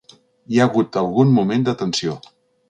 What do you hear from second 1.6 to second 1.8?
de